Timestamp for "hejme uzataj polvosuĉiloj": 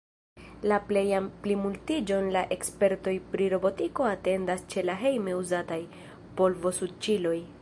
5.07-7.37